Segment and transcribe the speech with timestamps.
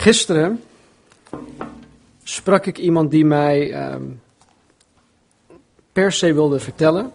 [0.00, 0.62] Gisteren
[2.22, 4.02] sprak ik iemand die mij ehm,
[5.92, 7.12] per se wilde vertellen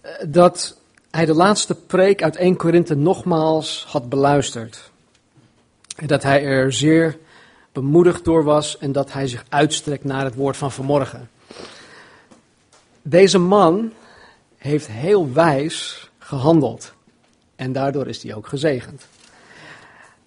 [0.00, 0.78] eh, dat
[1.10, 4.90] hij de laatste preek uit 1 Korinthe nogmaals had beluisterd.
[5.96, 7.18] En dat hij er zeer
[7.72, 11.30] bemoedigd door was en dat hij zich uitstrekt naar het woord van vanmorgen.
[13.02, 13.92] Deze man
[14.56, 16.92] heeft heel wijs gehandeld
[17.56, 19.06] en daardoor is hij ook gezegend.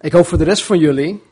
[0.02, 1.24] Ik hoop voor de rest van jullie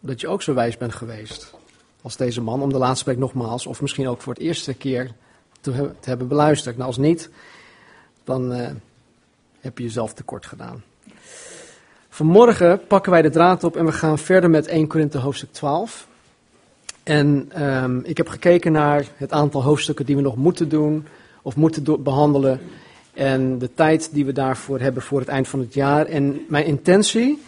[0.00, 1.54] dat je ook zo wijs bent geweest
[2.02, 5.10] als deze man om de laatste preek nogmaals, of misschien ook voor het eerste keer
[5.60, 6.76] te, hebben beluisterd.
[6.76, 7.30] Nou, als niet,
[8.24, 8.68] dan uh,
[9.60, 10.82] heb je jezelf tekort gedaan.
[12.08, 16.06] Vanmorgen pakken wij de draad op en we gaan verder met 1 Korinthe hoofdstuk 12.
[17.02, 21.06] En um, ik heb gekeken naar het aantal hoofdstukken die we nog moeten doen
[21.42, 22.60] of moeten behandelen.
[23.12, 26.06] En de tijd die we daarvoor hebben voor het eind van het jaar.
[26.06, 27.42] En mijn intentie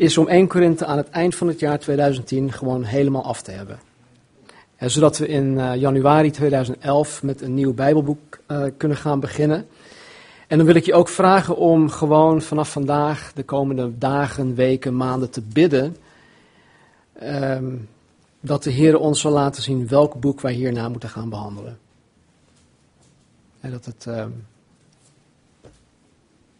[0.00, 3.50] is om 1 Korinthe aan het eind van het jaar 2010 gewoon helemaal af te
[3.50, 3.78] hebben.
[4.76, 9.66] En zodat we in uh, januari 2011 met een nieuw Bijbelboek uh, kunnen gaan beginnen.
[10.46, 14.96] En dan wil ik je ook vragen om gewoon vanaf vandaag, de komende dagen, weken,
[14.96, 15.96] maanden te bidden.
[17.22, 17.88] Um,
[18.40, 21.78] dat de Heer ons zal laten zien welk boek wij hierna moeten gaan behandelen.
[23.60, 24.46] En dat, het, um,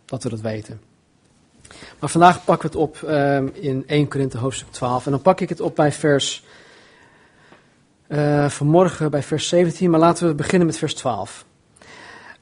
[0.05, 0.90] dat we dat weten.
[1.99, 5.05] Maar vandaag pakken we het op um, in 1 Korinthe hoofdstuk 12.
[5.05, 6.45] En dan pak ik het op bij vers.
[8.09, 11.45] Uh, vanmorgen bij vers 17, maar laten we beginnen met vers 12.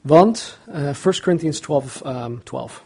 [0.01, 2.83] Want, uh, 1 Corinthians 12, um, 12.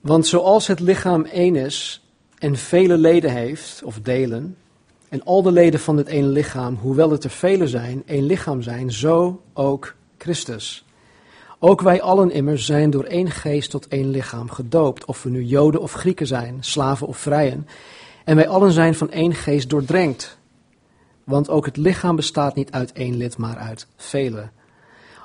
[0.00, 2.04] Want zoals het lichaam één is
[2.38, 4.56] en vele leden heeft, of delen,
[5.08, 8.62] en al de leden van het ene lichaam, hoewel het er vele zijn, één lichaam
[8.62, 10.84] zijn, zo ook Christus.
[11.62, 15.42] Ook wij allen immers zijn door één geest tot één lichaam gedoopt, of we nu
[15.42, 17.66] Joden of Grieken zijn, slaven of vrijen.
[18.24, 20.38] En wij allen zijn van één geest doordrenkt.
[21.24, 24.48] Want ook het lichaam bestaat niet uit één lid, maar uit vele.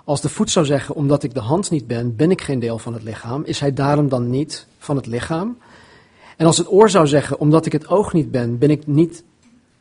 [0.06, 2.78] Als de voet zou zeggen, omdat ik de hand niet ben, ben ik geen deel
[2.78, 5.58] van het lichaam, is hij daarom dan niet van het lichaam?
[6.38, 9.24] En als het oor zou zeggen, omdat ik het oog niet ben, ben ik niet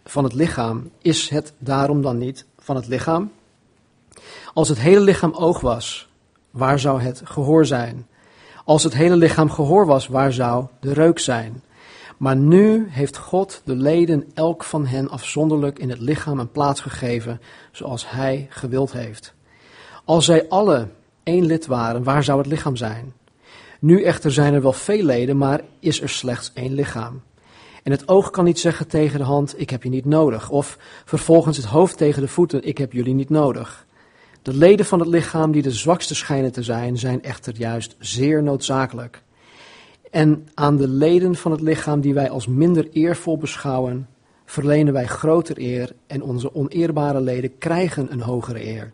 [0.05, 3.33] van het lichaam, is het daarom dan niet van het lichaam?
[4.55, 6.09] Als het hele lichaam oog was,
[6.55, 8.07] waar zou het gehoor zijn?
[8.65, 11.63] Als het hele lichaam gehoor was, waar zou de reuk zijn?
[12.17, 16.81] Maar nu heeft God de leden elk van hen afzonderlijk in het lichaam een plaats
[16.81, 17.41] gegeven,
[17.73, 19.35] zoals Hij gewild heeft.
[20.05, 20.89] Als zij alle
[21.23, 23.13] één lid waren, waar zou het lichaam zijn?
[23.81, 27.23] Nu echter zijn er wel veel leden, maar is er slechts één lichaam.
[27.83, 30.51] En het oog kan niet zeggen tegen de hand, ik heb je niet nodig.
[30.51, 33.87] Of vervolgens het hoofd tegen de voeten, ik heb jullie niet nodig.
[34.45, 38.43] De leden van het lichaam die de zwakste schijnen te zijn, zijn echter juist zeer
[38.43, 39.23] noodzakelijk.
[40.11, 44.09] En aan de leden van het lichaam die wij als minder eervol beschouwen,
[44.45, 48.93] verlenen wij groter eer en onze oneerbare leden krijgen een hogere eer.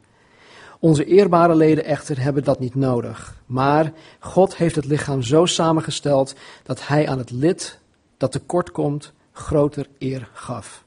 [0.78, 3.42] Onze eerbare leden echter hebben dat niet nodig.
[3.46, 7.78] Maar God heeft het lichaam zo samengesteld dat hij aan het lid
[8.16, 10.84] dat tekort komt groter eer gaf.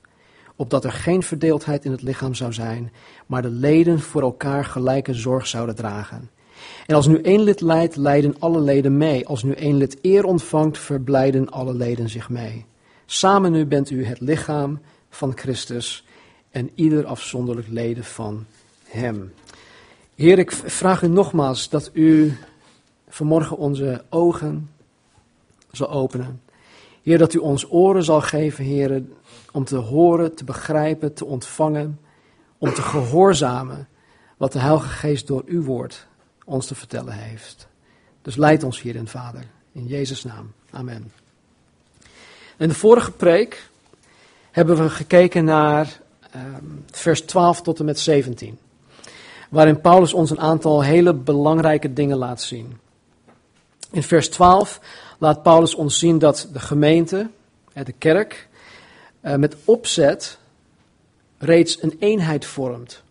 [0.55, 2.91] Opdat er geen verdeeldheid in het lichaam zou zijn,
[3.25, 6.29] maar de leden voor elkaar gelijke zorg zouden dragen.
[6.85, 9.27] En als nu één lid lijdt, lijden alle leden mee.
[9.27, 12.65] Als nu één lid eer ontvangt, verblijden alle leden zich mee.
[13.05, 14.79] Samen nu bent u het lichaam
[15.09, 16.05] van Christus
[16.51, 18.45] en ieder afzonderlijk leden van
[18.83, 19.33] Hem.
[20.15, 22.37] Heer, ik vraag u nogmaals dat u
[23.09, 24.69] vanmorgen onze ogen
[25.71, 26.41] zal openen.
[27.03, 29.03] Heer, dat u ons oren zal geven, Heer,
[29.51, 31.99] om te horen, te begrijpen, te ontvangen,
[32.63, 33.87] om te gehoorzamen
[34.37, 36.07] wat de Heilige Geest door uw woord
[36.45, 37.67] ons te vertellen heeft.
[38.21, 40.53] Dus leid ons hierin, Vader, in Jezus' naam.
[40.69, 41.11] Amen.
[42.57, 43.69] In de vorige preek
[44.51, 45.99] hebben we gekeken naar
[46.35, 48.59] um, vers 12 tot en met 17
[49.49, 52.79] waarin Paulus ons een aantal hele belangrijke dingen laat zien.
[53.91, 54.79] In vers 12
[55.17, 57.29] laat Paulus ons zien dat de gemeente,
[57.73, 58.47] de kerk,
[59.21, 60.37] eh, met opzet
[61.43, 63.03] reeds een eenheid vormt.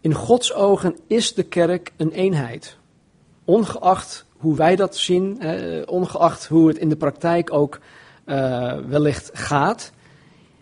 [0.00, 2.76] In Gods ogen is de kerk een eenheid.
[3.44, 5.42] Ongeacht hoe wij dat zien,
[5.88, 7.80] ongeacht hoe het in de praktijk ook
[8.26, 9.92] uh, wellicht gaat.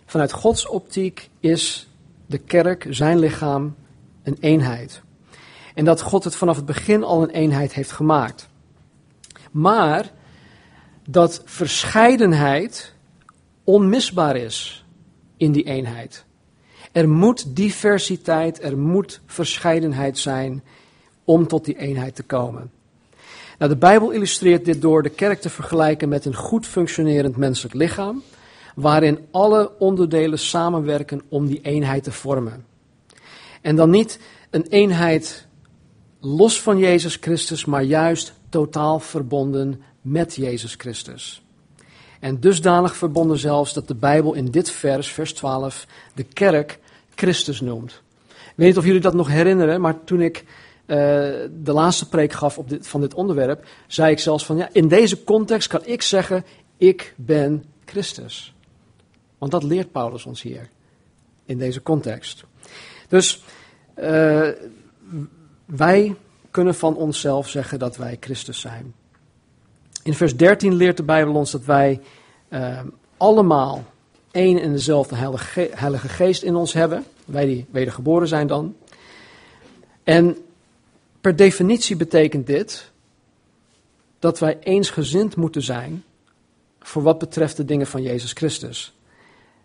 [0.06, 1.88] Vanuit Gods optiek is
[2.26, 3.74] de kerk, zijn lichaam,
[4.22, 5.02] een eenheid.
[5.74, 8.48] En dat God het vanaf het begin al een eenheid heeft gemaakt.
[9.50, 10.10] Maar
[11.08, 12.94] dat verscheidenheid
[13.64, 14.84] onmisbaar is
[15.36, 16.24] in die eenheid.
[16.92, 20.62] Er moet diversiteit, er moet verscheidenheid zijn
[21.24, 22.70] om tot die eenheid te komen.
[23.58, 27.74] Nou, de Bijbel illustreert dit door de kerk te vergelijken met een goed functionerend menselijk
[27.74, 28.22] lichaam,
[28.74, 32.64] waarin alle onderdelen samenwerken om die eenheid te vormen.
[33.60, 34.18] En dan niet
[34.50, 35.46] een eenheid
[36.20, 41.42] los van Jezus Christus, maar juist totaal verbonden met Jezus Christus.
[42.22, 46.78] En dusdanig verbonden zelfs dat de Bijbel in dit vers, vers 12, de kerk
[47.14, 48.02] Christus noemt.
[48.28, 50.96] Ik weet niet of jullie dat nog herinneren, maar toen ik uh,
[51.62, 54.88] de laatste preek gaf op dit, van dit onderwerp, zei ik zelfs van ja, in
[54.88, 56.44] deze context kan ik zeggen,
[56.76, 58.54] ik ben Christus.
[59.38, 60.68] Want dat leert Paulus ons hier,
[61.44, 62.44] in deze context.
[63.08, 63.42] Dus
[63.98, 64.48] uh,
[65.64, 66.16] wij
[66.50, 68.94] kunnen van onszelf zeggen dat wij Christus zijn.
[70.02, 72.00] In vers 13 leert de Bijbel ons dat wij
[72.48, 72.80] uh,
[73.16, 73.84] allemaal
[74.30, 77.04] één en dezelfde heilige, heilige Geest in ons hebben.
[77.24, 78.76] Wij die wedergeboren zijn dan.
[80.04, 80.36] En
[81.20, 82.90] per definitie betekent dit
[84.18, 86.04] dat wij eensgezind moeten zijn
[86.80, 88.94] voor wat betreft de dingen van Jezus Christus.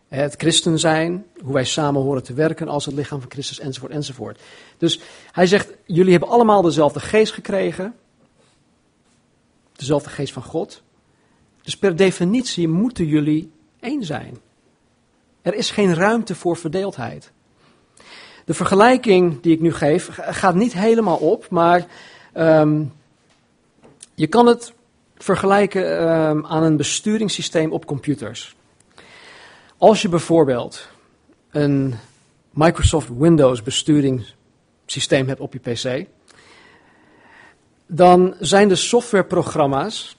[0.07, 3.91] Het christen zijn, hoe wij samen horen te werken als het lichaam van Christus, enzovoort,
[3.91, 4.39] enzovoort.
[4.77, 4.99] Dus
[5.31, 7.93] hij zegt, jullie hebben allemaal dezelfde geest gekregen,
[9.77, 10.83] dezelfde geest van God.
[11.61, 14.37] Dus per definitie moeten jullie één zijn.
[15.41, 17.31] Er is geen ruimte voor verdeeldheid.
[18.45, 21.85] De vergelijking die ik nu geef gaat niet helemaal op, maar
[22.33, 22.93] um,
[24.15, 24.73] je kan het
[25.17, 28.55] vergelijken um, aan een besturingssysteem op computers.
[29.77, 30.89] Als je bijvoorbeeld
[31.51, 31.95] een
[32.51, 36.07] Microsoft Windows besturingssysteem hebt op je PC,
[37.87, 40.17] dan zijn de softwareprogramma's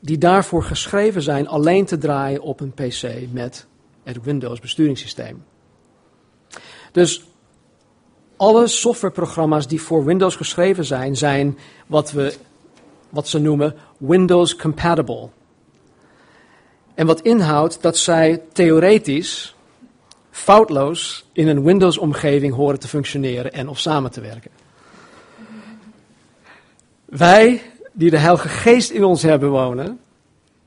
[0.00, 3.66] die daarvoor geschreven zijn alleen te draaien op een PC met
[4.02, 5.44] het Windows besturingssysteem.
[6.92, 7.24] Dus
[8.36, 12.34] alle softwareprogramma's die voor Windows geschreven zijn, zijn wat, we,
[13.08, 15.28] wat ze noemen Windows compatible.
[16.94, 19.54] En wat inhoudt dat zij theoretisch
[20.30, 24.50] foutloos in een Windows-omgeving horen te functioneren en of samen te werken.
[27.04, 27.62] Wij,
[27.92, 30.00] die de Heilige Geest in ons hebben wonen,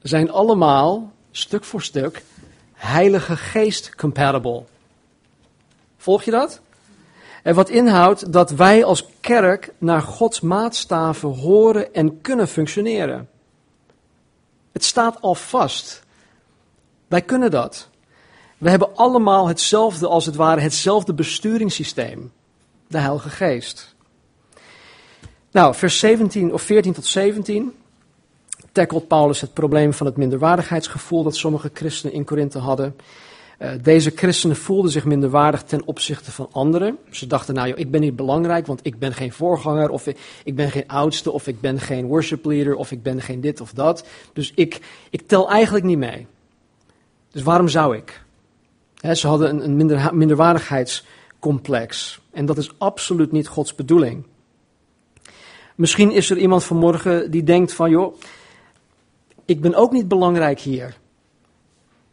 [0.01, 2.24] zijn allemaal stuk voor stuk
[2.74, 4.63] Heilige Geest compatible.
[5.98, 6.62] Volg je dat?
[7.44, 13.30] En wat inhoudt dat wij als kerk naar Gods maatstaven horen en kunnen functioneren.
[14.72, 16.04] Het staat al vast.
[17.07, 17.89] Wij kunnen dat.
[18.57, 22.31] We hebben allemaal hetzelfde, als het ware, hetzelfde besturingssysteem.
[22.88, 23.95] De Heilige Geest.
[25.51, 27.73] Nou, vers 17 of 14 tot 17
[28.71, 32.95] tackelt Paulus het probleem van het minderwaardigheidsgevoel dat sommige christenen in Korinthe hadden.
[33.59, 36.97] Uh, deze christenen voelden zich minderwaardig ten opzichte van anderen.
[37.09, 40.17] Ze dachten, nou joh, ik ben niet belangrijk, want ik ben geen voorganger, of ik,
[40.44, 43.61] ik, ben geen oudste, of ik ben geen worship leader, of ik ben geen dit
[43.61, 44.05] of dat.
[44.33, 44.79] Dus ik,
[45.09, 46.27] ik tel eigenlijk niet mee.
[47.31, 48.21] Dus waarom zou ik?
[49.13, 52.19] ze hadden een, een minder, minderwaardigheidscomplex.
[52.31, 54.25] En dat is absoluut niet Gods bedoeling.
[55.77, 58.15] Misschien is er iemand vanmorgen die denkt van, joh,
[59.45, 60.97] ik ben ook niet belangrijk hier.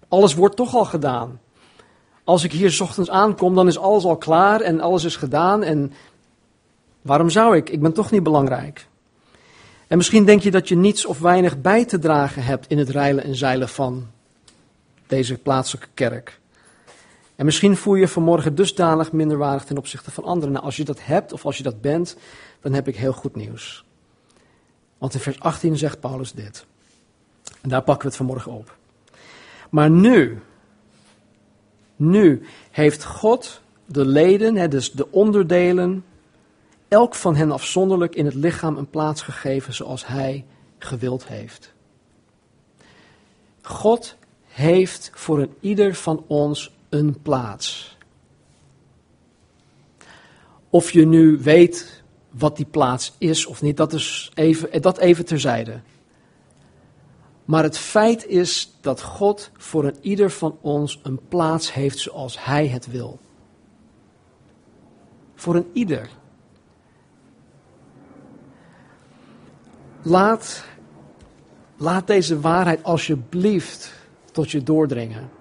[0.09, 1.41] Alles wordt toch al gedaan.
[2.25, 5.63] Als ik hier s ochtends aankom, dan is alles al klaar en alles is gedaan.
[5.63, 5.93] En
[7.03, 7.71] waarom zou ik?
[7.71, 8.87] Ik ben toch niet belangrijk.
[9.87, 12.89] En misschien denk je dat je niets of weinig bij te dragen hebt in het
[12.89, 14.07] reilen en zeilen van
[15.07, 16.41] deze plaatselijke kerk.
[17.37, 20.53] En misschien voel je je vanmorgen dusdanig minderwaardig ten opzichte van anderen.
[20.53, 22.17] Nou, als je dat hebt of als je dat bent,
[22.61, 23.85] dan heb ik heel goed nieuws.
[24.99, 26.67] Want in vers 18 zegt Paulus dit.
[27.61, 28.77] En daar pakken we het vanmorgen op.
[29.71, 30.43] Maar nu,
[31.97, 36.05] nu heeft God de leden, dus de onderdelen,
[36.89, 40.45] elk van hen afzonderlijk in het lichaam een plaats gegeven zoals Hij
[40.79, 41.73] gewild heeft.
[43.63, 47.97] God heeft voor een ieder van ons een plaats.
[50.71, 55.25] Of je nu weet wat die plaats is of niet, dat is even, dat even
[55.25, 55.81] terzijde.
[57.45, 62.45] Maar het feit is dat God voor een ieder van ons een plaats heeft zoals
[62.45, 63.19] Hij het wil.
[65.35, 66.09] Voor een ieder.
[70.03, 70.65] Laat,
[71.77, 73.93] laat deze waarheid alsjeblieft
[74.33, 75.34] tot je doordringen.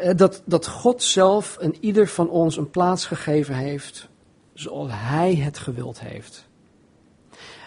[0.00, 4.08] Eh, dat, dat God zelf een ieder van ons een plaats gegeven heeft
[4.54, 6.46] zoals Hij het gewild heeft.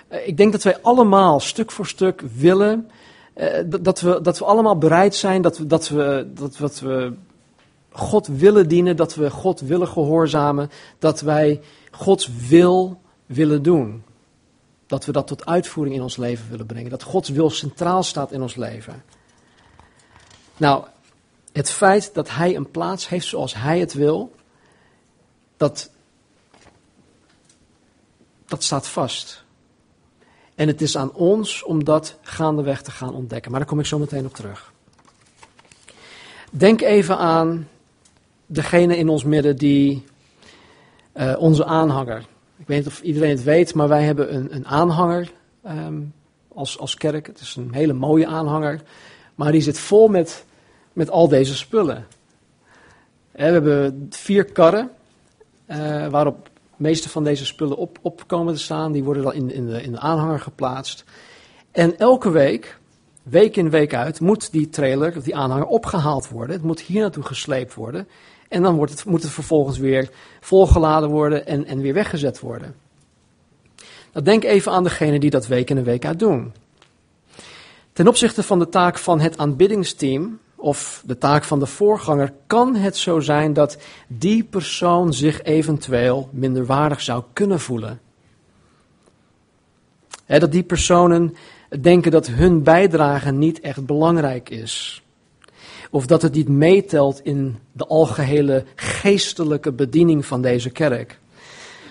[0.08, 2.90] Eh, ik denk dat wij allemaal stuk voor stuk willen,
[3.34, 7.14] eh, dat, we, dat we allemaal bereid zijn, dat we, dat, we, dat, dat we
[7.92, 10.70] God willen dienen, dat we God willen gehoorzamen,
[11.00, 14.04] dat wij Gods wil willen doen.
[14.88, 16.90] Dat we dat tot uitvoering in ons leven willen brengen.
[16.90, 19.04] Dat Gods wil centraal staat in ons leven.
[20.58, 20.84] Nou,
[21.52, 24.36] het feit dat Hij een plaats heeft zoals Hij het wil,
[25.58, 25.92] dat,
[28.46, 29.44] dat staat vast.
[30.56, 33.52] En het is aan ons om dat gaandeweg te gaan ontdekken.
[33.52, 34.74] Maar daar kom ik zo meteen op terug.
[36.52, 37.68] Denk even aan
[38.46, 40.06] degene in ons midden die
[41.14, 42.26] uh, onze aanhanger.
[42.58, 45.32] Ik weet niet of iedereen het weet, maar wij hebben een, een aanhanger
[45.68, 46.14] um,
[46.54, 47.28] als, als kerk.
[47.28, 48.82] Het is een hele mooie aanhanger.
[49.36, 50.46] Maar die zit vol met,
[50.94, 52.08] met al deze spullen.
[53.32, 54.92] We hebben vier karren
[55.68, 58.92] uh, waarop de meeste van deze spullen op, op komen te staan.
[58.92, 61.04] Die worden dan in, in, de, in de aanhanger geplaatst.
[61.72, 62.80] En elke week,
[63.24, 66.56] week in week uit, moet die trailer, of die aanhanger opgehaald worden.
[66.56, 68.08] Het moet hier naartoe gesleept worden.
[68.48, 72.76] En dan wordt het, moet het vervolgens weer volgeladen worden en, en weer weggezet worden.
[74.14, 76.54] Nou, denk even aan degene die dat week in en week uit doen.
[77.94, 82.76] Ten opzichte van de taak van het aanbiddingsteam of de taak van de voorganger, kan
[82.76, 88.00] het zo zijn dat die persoon zich eventueel minderwaardig zou kunnen voelen.
[90.26, 91.36] dat die personen
[91.82, 95.04] denken dat hun bijdrage niet echt belangrijk is.
[95.92, 101.20] Of dat het niet meetelt in de algehele geestelijke bediening van deze kerk.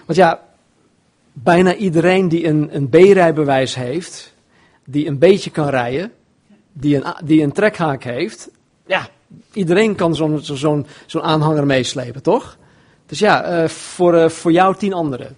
[0.06, 0.42] Want ja,
[1.32, 4.34] bijna iedereen die een, een B-rijbewijs heeft,
[4.84, 6.12] die een beetje kan rijden,
[6.72, 8.50] die een, die een trekhaak heeft,
[8.88, 9.08] ja,
[9.52, 12.56] iedereen kan zo'n zo'n zo'n aanhanger meeslepen, toch?
[13.06, 15.36] Dus ja, uh, voor, uh, voor jou tien anderen.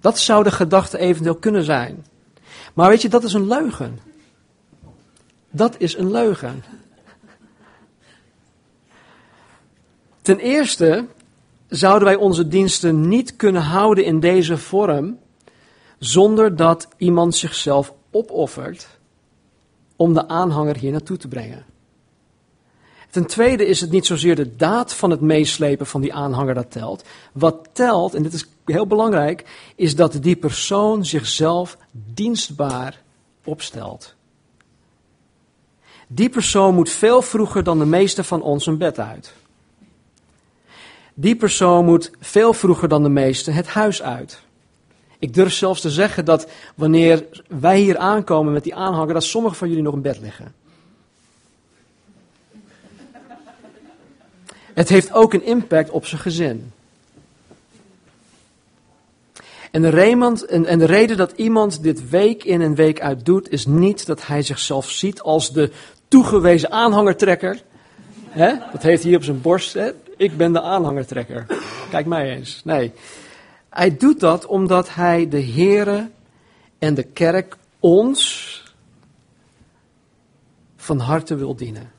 [0.00, 2.06] Dat zou de gedachte eventueel kunnen zijn.
[2.74, 3.98] Maar weet je, dat is een leugen.
[5.50, 6.64] Dat is een leugen.
[10.22, 11.06] Ten eerste
[11.68, 15.18] zouden wij onze diensten niet kunnen houden in deze vorm
[15.98, 18.88] zonder dat iemand zichzelf opoffert
[19.96, 21.71] om de aanhanger hier naartoe te brengen.
[23.12, 26.70] Ten tweede is het niet zozeer de daad van het meeslepen van die aanhanger dat
[26.70, 27.04] telt.
[27.32, 29.44] Wat telt, en dit is heel belangrijk,
[29.76, 33.02] is dat die persoon zichzelf dienstbaar
[33.44, 34.14] opstelt.
[36.06, 39.32] Die persoon moet veel vroeger dan de meeste van ons een bed uit.
[41.14, 44.40] Die persoon moet veel vroeger dan de meeste het huis uit.
[45.18, 49.56] Ik durf zelfs te zeggen dat wanneer wij hier aankomen met die aanhanger, dat sommigen
[49.56, 50.60] van jullie nog in bed liggen.
[54.74, 56.72] Het heeft ook een impact op zijn gezin.
[59.70, 63.24] En de, Raymond, en, en de reden dat iemand dit week in en week uit
[63.24, 65.70] doet, is niet dat hij zichzelf ziet als de
[66.08, 67.62] toegewezen aanhangertrekker.
[68.72, 69.74] Dat heeft hij op zijn borst.
[69.74, 69.90] He?
[70.16, 71.46] Ik ben de aanhangertrekker.
[71.90, 72.60] Kijk mij eens.
[72.64, 72.92] Nee.
[73.70, 76.10] Hij doet dat omdat hij de Here
[76.78, 78.50] en de kerk ons
[80.76, 81.90] van harte wil dienen.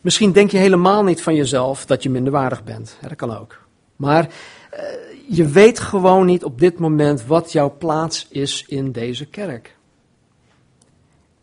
[0.00, 2.96] Misschien denk je helemaal niet van jezelf dat je minderwaardig bent.
[3.00, 3.66] dat kan ook.
[3.96, 4.80] Maar uh,
[5.28, 9.76] je weet gewoon niet op dit moment wat jouw plaats is in deze kerk.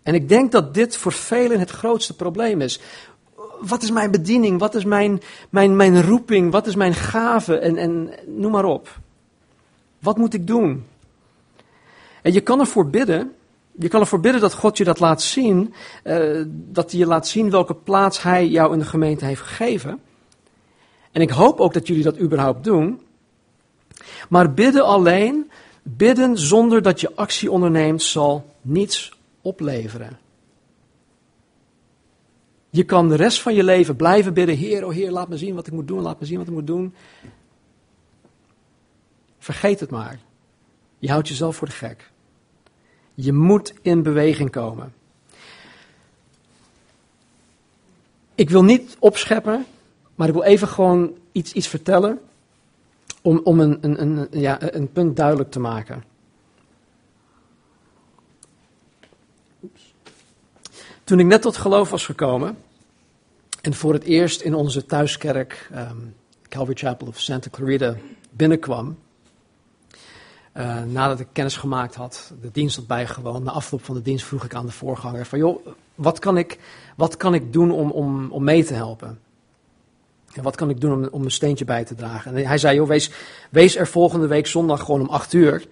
[0.03, 2.79] En ik denk dat dit voor velen het grootste probleem is.
[3.59, 4.59] Wat is mijn bediening?
[4.59, 6.51] Wat is mijn, mijn, mijn roeping?
[6.51, 7.57] Wat is mijn gave?
[7.57, 8.99] En, en noem maar op.
[9.99, 10.85] Wat moet ik doen?
[12.21, 13.33] En je kan ervoor bidden
[13.79, 17.27] je kan ervoor bidden dat God je dat laat zien, uh, dat hij je laat
[17.27, 19.99] zien welke plaats hij jou in de gemeente heeft gegeven.
[21.11, 23.01] En ik hoop ook dat jullie dat überhaupt doen.
[24.29, 25.51] Maar bidden alleen,
[25.83, 30.19] bidden zonder dat je actie onderneemt, zal niets opleveren.
[32.69, 35.55] Je kan de rest van je leven blijven bidden, Heer, oh Heer, laat me zien
[35.55, 36.93] wat ik moet doen, laat me zien wat ik moet doen.
[39.39, 40.19] Vergeet het maar.
[40.99, 42.11] Je houdt jezelf voor de gek.
[43.15, 44.93] Je moet in beweging komen.
[48.35, 49.65] Ik wil niet opscheppen,
[50.15, 52.19] maar ik wil even gewoon iets, iets vertellen
[53.21, 56.03] om, om een, een, een, ja, een punt duidelijk te maken.
[61.03, 62.57] Toen ik net tot geloof was gekomen
[63.61, 66.15] en voor het eerst in onze thuiskerk, um,
[66.49, 67.95] Calvary Chapel of Santa Clarita,
[68.29, 68.97] binnenkwam,
[70.57, 74.25] uh, nadat ik kennis gemaakt had, de dienst had bijgewoond, na afloop van de dienst
[74.25, 76.59] vroeg ik aan de voorganger van, joh, wat kan ik,
[76.95, 79.19] wat kan ik doen om, om, om mee te helpen?
[80.33, 82.35] En wat kan ik doen om, om een steentje bij te dragen?
[82.35, 83.11] En hij zei, joh, wees,
[83.49, 85.67] wees er volgende week zondag gewoon om acht uur.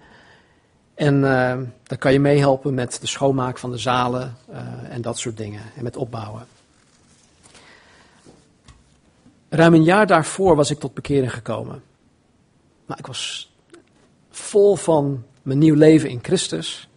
[0.94, 5.18] En uh, dan kan je meehelpen met de schoonmaak van de zalen uh, en dat
[5.18, 5.62] soort dingen.
[5.76, 6.46] En met opbouwen.
[9.48, 11.82] Ruim een jaar daarvoor was ik tot bekering gekomen.
[12.86, 13.53] Maar ik was
[14.34, 16.88] vol van mijn nieuw leven in Christus.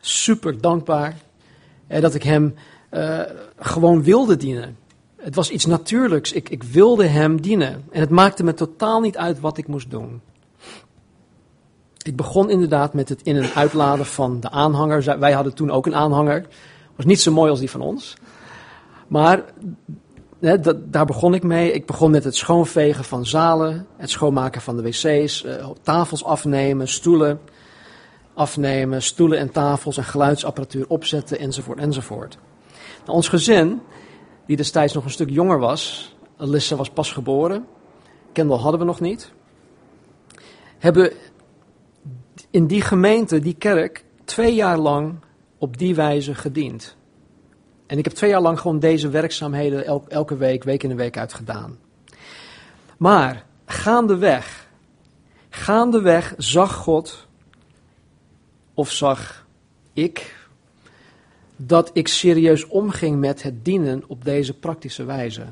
[0.00, 1.16] Super dankbaar
[1.86, 2.54] eh, dat ik Hem
[2.90, 3.20] uh,
[3.58, 4.76] gewoon wilde dienen.
[5.16, 6.32] Het was iets natuurlijks.
[6.32, 7.84] Ik, ik wilde Hem dienen.
[7.90, 10.20] En het maakte me totaal niet uit wat ik moest doen.
[12.02, 15.18] Ik begon inderdaad met het in- en uitladen van de aanhanger.
[15.18, 16.46] Wij hadden toen ook een aanhanger.
[16.96, 18.16] Was niet zo mooi als die van ons.
[19.06, 19.44] Maar
[20.84, 21.72] daar begon ik mee.
[21.72, 26.88] Ik begon met het schoonvegen van zalen, het schoonmaken van de wc's, uh, tafels afnemen,
[26.88, 27.40] stoelen
[28.34, 32.38] afnemen, stoelen en tafels en geluidsapparatuur opzetten, enzovoort, enzovoort.
[33.04, 33.80] Nou, ons gezin,
[34.46, 37.66] die destijds nog een stuk jonger was, Alyssa was pas geboren,
[38.32, 39.32] Kendall hadden we nog niet,
[40.78, 41.12] hebben
[42.50, 45.14] in die gemeente, die kerk, twee jaar lang
[45.58, 46.96] op die wijze gediend.
[47.86, 51.16] En ik heb twee jaar lang gewoon deze werkzaamheden elke week, week in de week
[51.18, 51.78] uit gedaan.
[52.96, 54.68] Maar gaandeweg,
[55.48, 57.26] gaandeweg zag God,
[58.74, 59.46] of zag
[59.92, 60.36] ik,
[61.56, 65.44] dat ik serieus omging met het dienen op deze praktische wijze.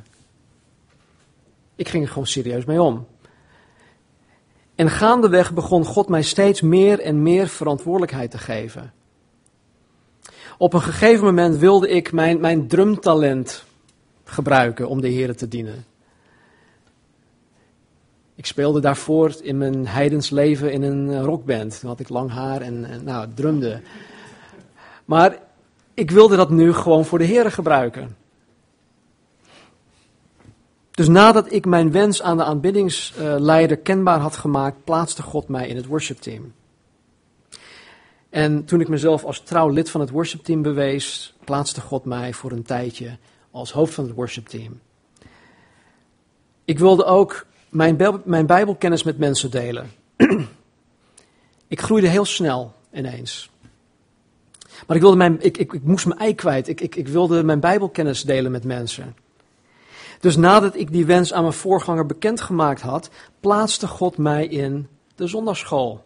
[1.77, 3.07] Ik ging er gewoon serieus mee om.
[4.75, 8.93] En gaandeweg begon God mij steeds meer en meer verantwoordelijkheid te geven.
[10.61, 13.65] Op een gegeven moment wilde ik mijn, mijn drumtalent
[14.25, 15.85] gebruiken om de Heer te dienen.
[18.35, 21.81] Ik speelde daarvoor in mijn heidens leven in een rockband.
[21.81, 23.81] Toen had ik lang haar en, nou, drumde.
[25.05, 25.39] Maar
[25.95, 28.17] ik wilde dat nu gewoon voor de Heer gebruiken.
[30.91, 35.77] Dus nadat ik mijn wens aan de aanbiddingsleider kenbaar had gemaakt, plaatste God mij in
[35.77, 36.53] het worshipteam.
[38.31, 42.53] En toen ik mezelf als trouw lid van het worshipteam bewees, plaatste God mij voor
[42.53, 43.19] een tijdje
[43.51, 44.81] als hoofd van het worshipteam.
[46.65, 49.91] Ik wilde ook mijn, mijn Bijbelkennis met mensen delen.
[51.69, 53.51] ik groeide heel snel ineens.
[54.87, 56.69] Maar ik, wilde mijn, ik, ik, ik moest mijn ei kwijt.
[56.69, 59.17] Ik, ik, ik wilde mijn Bijbelkennis delen met mensen.
[60.21, 65.27] Dus nadat ik die wens aan mijn voorganger bekendgemaakt had, plaatste God mij in de
[65.27, 66.05] zondagschool.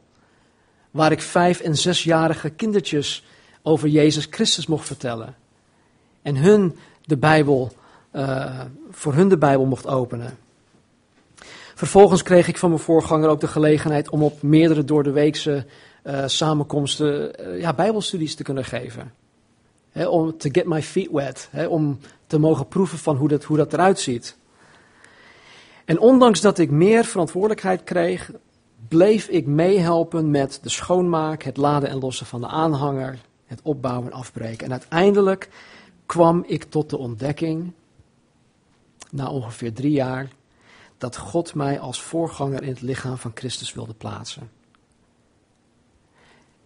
[0.94, 3.24] Waar ik vijf- en zesjarige kindertjes
[3.62, 5.34] over Jezus Christus mocht vertellen.
[6.22, 7.72] En hun de Bijbel,
[8.12, 10.38] uh, voor hun de Bijbel mocht openen.
[11.74, 15.66] Vervolgens kreeg ik van mijn voorganger ook de gelegenheid om op meerdere door de weekse
[16.04, 19.12] uh, samenkomsten uh, ja, Bijbelstudies te kunnen geven.
[20.08, 21.50] Om to get my feet wet.
[21.68, 24.36] Om te mogen proeven van hoe dat, hoe dat eruit ziet.
[25.84, 28.30] En ondanks dat ik meer verantwoordelijkheid kreeg,
[28.88, 34.10] bleef ik meehelpen met de schoonmaak, het laden en lossen van de aanhanger, het opbouwen
[34.10, 34.66] en afbreken.
[34.66, 35.48] En uiteindelijk
[36.06, 37.72] kwam ik tot de ontdekking,
[39.10, 40.28] na ongeveer drie jaar,
[40.98, 44.50] dat God mij als voorganger in het lichaam van Christus wilde plaatsen.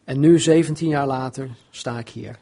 [0.04, 2.38] En nu, 17 jaar later, sta ik hier.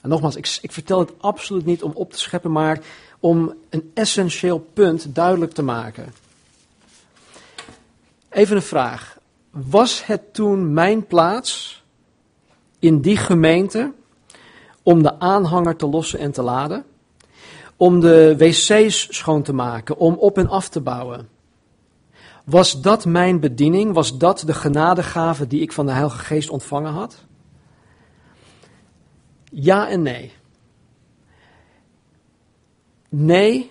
[0.00, 2.80] En nogmaals, ik, ik, vertel het absoluut niet om op te scheppen, maar
[3.20, 6.14] om een essentieel punt duidelijk te maken.
[8.28, 9.15] Even een vraag.
[9.64, 11.82] Was het toen mijn plaats
[12.78, 13.92] in die gemeente
[14.82, 16.84] om de aanhanger te lossen en te laden?
[17.76, 21.28] Om de wc's schoon te maken, om op en af te bouwen?
[22.44, 23.92] Was dat mijn bediening?
[23.92, 27.24] Was dat de genadegave die ik van de Heilige Geest ontvangen had?
[29.50, 30.32] Ja en nee.
[33.08, 33.70] Nee,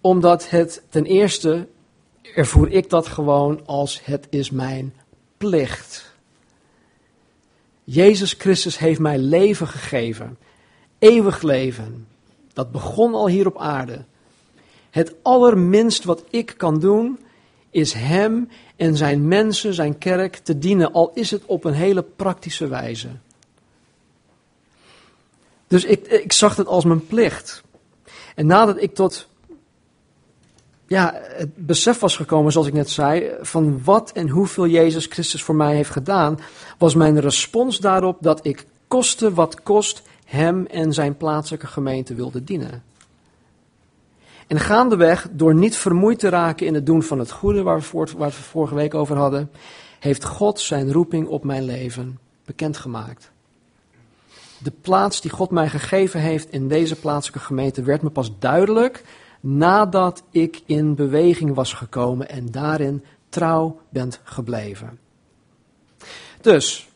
[0.00, 1.68] omdat het ten eerste
[2.34, 4.94] ervoer ik dat gewoon als het is mijn
[5.36, 6.12] plicht.
[7.84, 10.38] Jezus Christus heeft mij leven gegeven,
[10.98, 12.06] eeuwig leven.
[12.52, 14.04] Dat begon al hier op aarde.
[14.90, 17.18] Het allerminst wat ik kan doen,
[17.70, 22.02] is Hem en zijn mensen, zijn kerk te dienen, al is het op een hele
[22.02, 23.08] praktische wijze.
[25.66, 27.62] Dus ik, ik zag het als mijn plicht.
[28.34, 29.28] En nadat ik tot
[30.90, 35.42] ja, het besef was gekomen, zoals ik net zei, van wat en hoeveel Jezus Christus
[35.42, 36.38] voor mij heeft gedaan,
[36.78, 42.44] was mijn respons daarop dat ik koste wat kost Hem en zijn plaatselijke gemeente wilde
[42.44, 42.82] dienen.
[44.46, 48.06] En gaandeweg, door niet vermoeid te raken in het doen van het goede, waar we,
[48.16, 49.50] waar we vorige week over hadden,
[50.00, 53.30] heeft God zijn roeping op mijn leven bekendgemaakt.
[54.58, 59.04] De plaats die God mij gegeven heeft in deze plaatselijke gemeente werd me pas duidelijk
[59.40, 64.98] nadat ik in beweging was gekomen en daarin trouw bent gebleven.
[66.40, 66.88] Dus,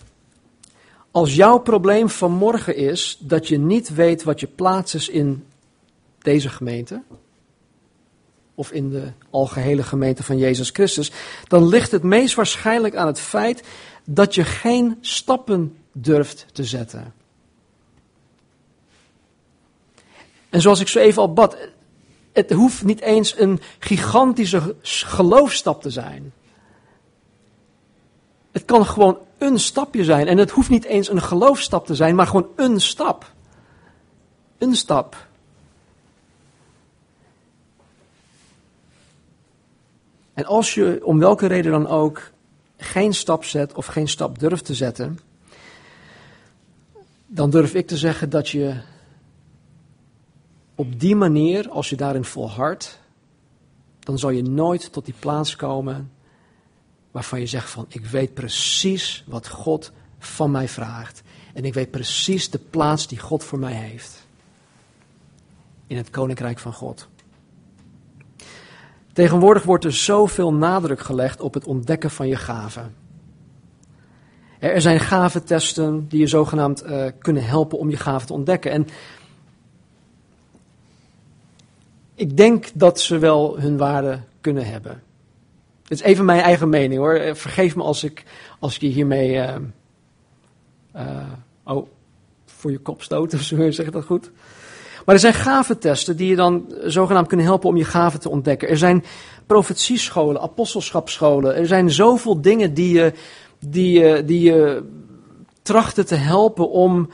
[1.11, 5.46] als jouw probleem vanmorgen is dat je niet weet wat je plaats is in
[6.18, 7.02] deze gemeente,
[8.54, 11.12] of in de algehele gemeente van Jezus Christus,
[11.48, 13.62] dan ligt het meest waarschijnlijk aan het feit
[14.04, 17.14] dat je geen stappen durft te zetten.
[20.48, 21.57] En zoals ik zo even al bad,
[22.34, 26.32] het hoeft niet eens een gigantische geloofstap te zijn.
[28.52, 30.26] Het kan gewoon een stapje zijn.
[30.26, 33.32] En het hoeft niet eens een geloofstap te zijn, maar gewoon een stap.
[34.58, 35.26] Een stap.
[40.34, 42.30] En als je om welke reden dan ook
[42.76, 45.18] geen stap zet of geen stap durft te zetten,
[47.26, 48.74] dan durf ik te zeggen dat je
[50.74, 53.00] op die manier, als je daarin volhardt,
[53.98, 56.12] dan zal je nooit tot die plaats komen
[57.10, 61.22] waarvan je zegt van ik weet precies wat God van mij vraagt.
[61.52, 64.26] En ik weet precies de plaats die God voor mij heeft.
[65.87, 67.08] In het koninkrijk van God.
[69.12, 72.94] Tegenwoordig wordt er zoveel nadruk gelegd op het ontdekken van je gaven.
[74.58, 78.70] Er zijn gaventesten die je zogenaamd uh, kunnen helpen om je gaven te ontdekken.
[78.70, 78.87] En
[82.14, 85.03] ik denk dat ze wel hun waarde kunnen hebben.
[85.83, 87.14] Dit is even mijn eigen mening hoor.
[87.14, 88.24] Eh, vergeef me als ik,
[88.59, 89.33] als ik je hiermee.
[89.33, 89.55] Uh,
[90.96, 91.03] uh,
[91.64, 91.87] oh,
[92.46, 94.31] voor je kop stoot of zo, zeg dat goed?
[95.05, 98.68] Maar er zijn gaventesten die je dan zogenaamd kunnen helpen om je gaven te ontdekken.
[98.68, 99.05] Er zijn
[99.46, 101.57] profetiescholen, apostelschapsscholen.
[101.57, 103.12] Er zijn zoveel dingen die je,
[103.59, 104.83] die je, die je
[105.62, 107.11] trachten te helpen om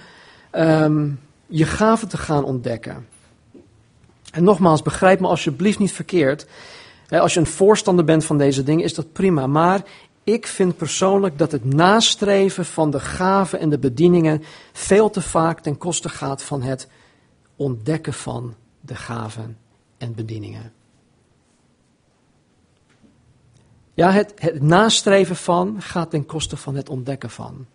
[0.52, 3.06] um, je gaven te gaan ontdekken.
[4.30, 6.46] En nogmaals, begrijp me alsjeblieft niet verkeerd.
[7.08, 9.46] Als je een voorstander bent van deze dingen, is dat prima.
[9.46, 9.84] Maar
[10.24, 15.60] ik vind persoonlijk dat het nastreven van de gaven en de bedieningen veel te vaak
[15.60, 16.88] ten koste gaat van het
[17.56, 19.58] ontdekken van de gaven
[19.98, 20.72] en bedieningen.
[23.94, 27.66] Ja, het, het nastreven van gaat ten koste van het ontdekken van.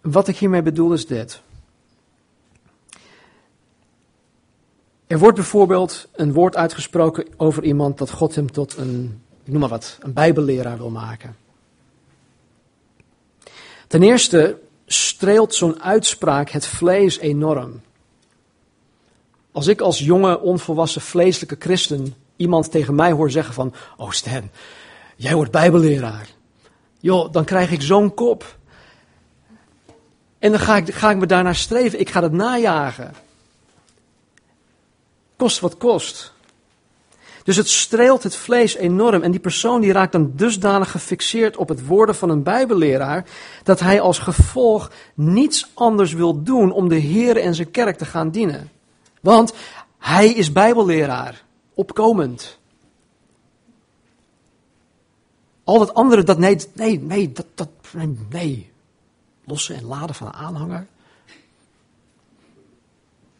[0.00, 1.42] Wat ik hiermee bedoel is dit.
[5.08, 9.60] Er wordt bijvoorbeeld een woord uitgesproken over iemand dat God hem tot een, ik noem
[9.60, 11.36] maar wat, een bijbelleraar wil maken.
[13.86, 17.80] Ten eerste streelt zo'n uitspraak het vlees enorm.
[19.52, 24.50] Als ik als jonge, onvolwassen, vleeselijke christen iemand tegen mij hoor zeggen van, oh Stan,
[25.16, 26.28] jij wordt bijbelleraar.
[27.00, 28.56] Joh, dan krijg ik zo'n kop.
[30.38, 32.00] En dan ga ik, ga ik me daarnaar streven.
[32.00, 33.14] Ik ga het najagen.
[35.38, 36.32] Kost wat kost.
[37.44, 39.22] Dus het streelt het vlees enorm.
[39.22, 43.24] En die persoon die raakt dan dusdanig gefixeerd op het woorden van een bijbelleraar,
[43.62, 48.04] dat hij als gevolg niets anders wil doen om de Heer en zijn kerk te
[48.04, 48.70] gaan dienen.
[49.20, 49.52] Want
[49.98, 52.58] hij is bijbelleraar, opkomend.
[55.64, 58.70] Al dat andere, dat nee, nee, nee, dat, dat, nee, nee.
[59.44, 60.86] Lossen en laden van een aanhanger.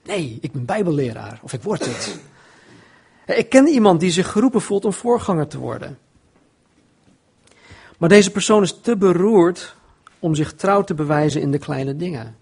[0.09, 2.19] Nee, ik ben bijbelleraar, of ik word het.
[3.27, 5.99] Ik ken iemand die zich geroepen voelt om voorganger te worden.
[7.99, 9.75] Maar deze persoon is te beroerd
[10.19, 12.37] om zich trouw te bewijzen in de kleine dingen.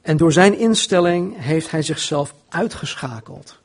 [0.00, 3.58] En door zijn instelling heeft hij zichzelf uitgeschakeld.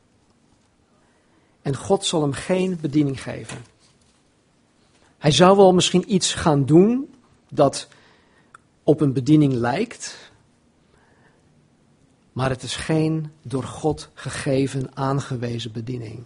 [1.61, 3.65] En God zal hem geen bediening geven.
[5.17, 7.13] Hij zou wel misschien iets gaan doen
[7.49, 7.87] dat
[8.83, 10.30] op een bediening lijkt,
[12.31, 16.23] maar het is geen door God gegeven, aangewezen bediening.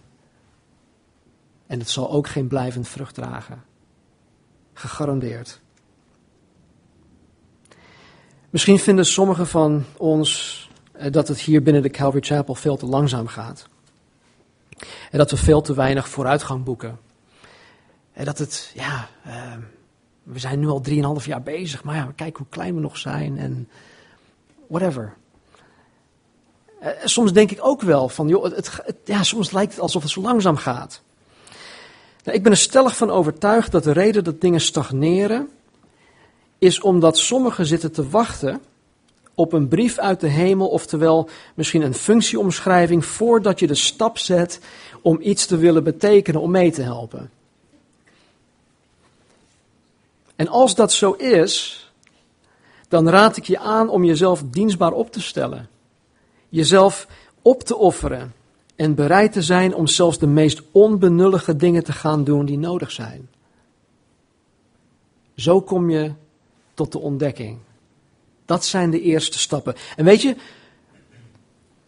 [1.66, 3.64] En het zal ook geen blijvend vrucht dragen.
[4.72, 5.60] Gegarandeerd.
[8.50, 10.60] Misschien vinden sommigen van ons
[10.92, 13.68] eh, dat het hier binnen de Calvary Chapel veel te langzaam gaat.
[15.10, 16.98] En dat we veel te weinig vooruitgang boeken.
[18.12, 19.56] En dat het, ja, uh,
[20.22, 23.38] we zijn nu al drieënhalf jaar bezig, maar ja, kijk hoe klein we nog zijn
[23.38, 23.68] en
[24.68, 25.16] whatever.
[26.86, 28.70] Uh, soms denk ik ook wel van, joh, het,
[29.04, 31.00] ja, soms lijkt het alsof het zo langzaam gaat.
[32.24, 35.48] Nou, ik ben er stellig van overtuigd dat de reden dat dingen stagneren,
[36.58, 38.60] is omdat sommigen zitten te wachten
[39.34, 44.60] op een brief uit de hemel, oftewel misschien een functieomschrijving, voordat je de stap zet
[45.02, 47.30] om iets te willen betekenen, om mee te helpen.
[50.36, 51.84] En als dat zo is,
[52.88, 55.68] dan raad ik je aan om jezelf dienstbaar op te stellen
[56.56, 57.08] jezelf
[57.42, 58.34] op te offeren
[58.76, 62.90] en bereid te zijn om zelfs de meest onbenullige dingen te gaan doen die nodig
[62.90, 63.28] zijn.
[65.34, 66.12] Zo kom je
[66.74, 67.58] tot de ontdekking.
[68.44, 69.74] Dat zijn de eerste stappen.
[69.96, 70.36] En weet je,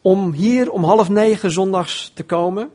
[0.00, 2.70] om hier om half negen zondags te komen,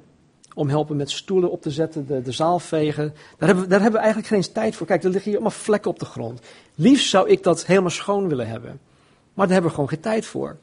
[0.56, 3.14] om helpen met stoelen op te zetten, de, de zaal vegen.
[3.38, 4.88] Daar hebben, we, daar hebben we eigenlijk geen tijd voor.
[4.88, 6.42] Kijk, er liggen hier allemaal vlekken op de grond.
[6.76, 8.80] Liefst zou ik dat helemaal schoon willen hebben.
[9.34, 10.58] Maar daar hebben we gewoon geen tijd voor.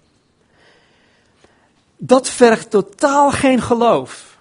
[2.03, 4.39] Dat vergt totaal geen geloof.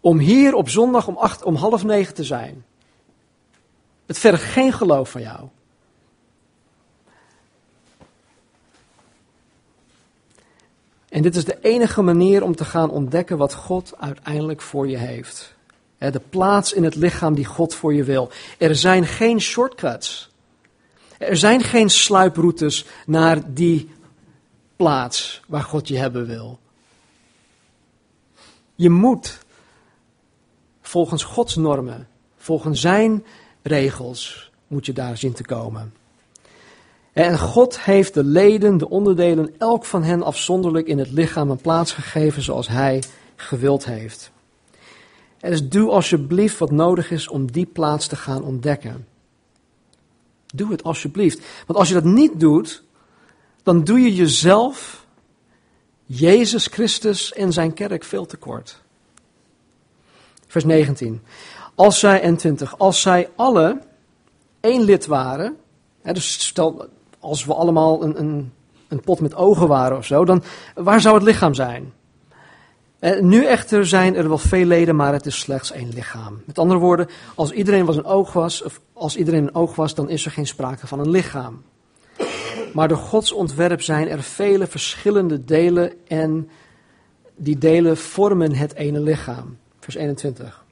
[0.00, 2.64] Om hier op zondag om, om half negen te zijn.
[4.06, 5.48] Het vergt geen geloof van jou.
[11.08, 14.96] En dit is de enige manier om te gaan ontdekken wat God uiteindelijk voor je
[14.98, 15.54] heeft.
[15.98, 18.30] De plaats in het lichaam die God voor je wil.
[18.58, 20.30] Er zijn geen shortcuts.
[21.18, 23.90] Er zijn geen sluiproutes naar die
[24.80, 26.58] plaats waar God je hebben wil.
[28.74, 29.38] Je moet
[30.80, 33.24] volgens Gods normen, volgens zijn
[33.62, 35.94] regels, moet je daar zien te komen.
[37.12, 41.60] En God heeft de leden, de onderdelen, elk van hen afzonderlijk in het lichaam een
[41.60, 43.02] plaats gegeven zoals Hij
[43.36, 44.30] gewild heeft.
[45.40, 49.06] En dus doe alsjeblieft wat nodig is om die plaats te gaan ontdekken.
[50.46, 51.46] Doe het alsjeblieft.
[51.66, 52.82] Want als je dat niet doet,
[53.62, 55.06] dan doe je jezelf,
[56.04, 58.82] Jezus Christus en zijn kerk veel tekort.
[60.46, 61.22] Vers 19.
[61.74, 62.78] Als zij, en 20.
[62.78, 63.80] Als zij alle
[64.60, 65.56] één lid waren,
[66.02, 68.52] hè, dus stel, als we allemaal een, een,
[68.88, 70.42] een pot met ogen waren of zo, dan
[70.74, 71.92] waar zou het lichaam zijn?
[72.98, 76.42] Eh, nu echter zijn er wel veel leden, maar het is slechts één lichaam.
[76.44, 79.94] Met andere woorden, als iedereen was een oog was, of als iedereen een oog was,
[79.94, 81.62] dan is er geen sprake van een lichaam.
[82.72, 86.50] Maar door Gods ontwerp zijn er vele verschillende delen en
[87.36, 89.56] die delen vormen het ene lichaam.
[89.80, 90.64] Vers 21.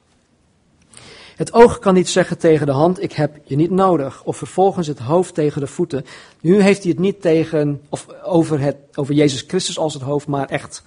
[1.35, 4.23] Het oog kan niet zeggen tegen de hand, ik heb je niet nodig.
[4.23, 6.05] Of vervolgens het hoofd tegen de voeten.
[6.41, 10.27] Nu heeft hij het niet tegen, of over, het, over Jezus Christus als het hoofd,
[10.27, 10.83] maar echt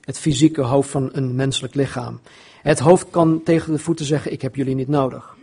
[0.00, 2.20] het fysieke hoofd van een menselijk lichaam.
[2.62, 5.33] Het hoofd kan tegen de voeten zeggen, ik heb jullie niet nodig.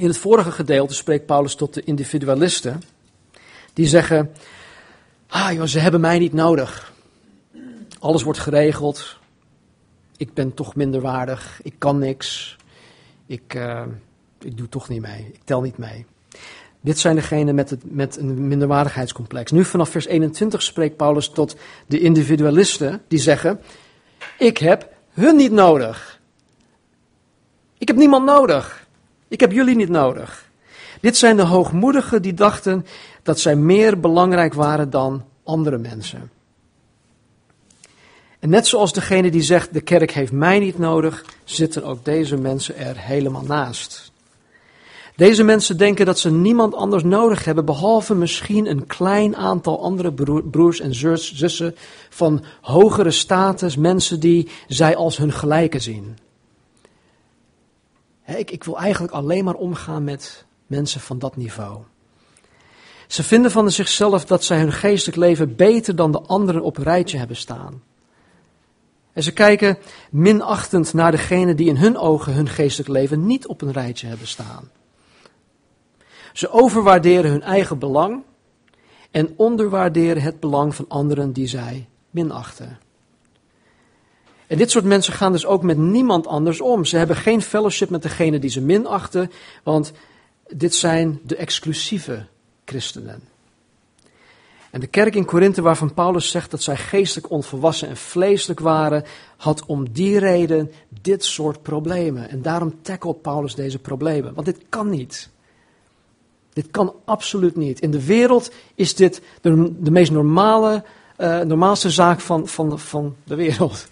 [0.00, 2.82] In het vorige gedeelte spreekt Paulus tot de individualisten.
[3.72, 4.32] Die zeggen,
[5.26, 6.92] ah joh, ze hebben mij niet nodig.
[7.98, 9.18] Alles wordt geregeld
[10.20, 12.56] ik ben toch minder waardig, ik kan niks,
[13.26, 13.82] ik, uh,
[14.38, 16.06] ik doe toch niet mee, ik tel niet mee.
[16.80, 19.50] Dit zijn degenen met, met een minderwaardigheidscomplex.
[19.50, 23.60] Nu vanaf vers 21 spreekt Paulus tot de individualisten die zeggen,
[24.38, 26.20] ik heb hun niet nodig.
[27.78, 28.79] Ik heb niemand nodig.
[29.30, 30.48] Ik heb jullie niet nodig.
[31.00, 32.86] Dit zijn de hoogmoedigen die dachten
[33.22, 36.30] dat zij meer belangrijk waren dan andere mensen.
[38.38, 42.36] En net zoals degene die zegt, de kerk heeft mij niet nodig, zitten ook deze
[42.36, 44.12] mensen er helemaal naast.
[45.16, 50.12] Deze mensen denken dat ze niemand anders nodig hebben, behalve misschien een klein aantal andere
[50.50, 51.74] broers en zussen
[52.08, 56.16] van hogere status, mensen die zij als hun gelijken zien.
[58.38, 61.78] Ik, ik wil eigenlijk alleen maar omgaan met mensen van dat niveau.
[63.06, 66.84] Ze vinden van zichzelf dat zij hun geestelijk leven beter dan de anderen op een
[66.84, 67.82] rijtje hebben staan.
[69.12, 69.78] En ze kijken
[70.10, 74.26] minachtend naar degene die in hun ogen hun geestelijk leven niet op een rijtje hebben
[74.26, 74.70] staan.
[76.32, 78.22] Ze overwaarderen hun eigen belang
[79.10, 82.78] en onderwaarderen het belang van anderen die zij minachten.
[84.50, 86.84] En dit soort mensen gaan dus ook met niemand anders om.
[86.84, 89.30] Ze hebben geen fellowship met degene die ze minachten,
[89.62, 89.92] want
[90.48, 92.26] dit zijn de exclusieve
[92.64, 93.22] christenen.
[94.70, 99.04] En de kerk in Korinthe, waarvan Paulus zegt dat zij geestelijk onvolwassen en vleeselijk waren,
[99.36, 102.30] had om die reden dit soort problemen.
[102.30, 104.34] En daarom tackelt Paulus deze problemen.
[104.34, 105.28] Want dit kan niet.
[106.52, 107.80] Dit kan absoluut niet.
[107.80, 110.84] In de wereld is dit de, meest normale,
[111.18, 113.88] uh, normaalste zaak van, van, van de wereld.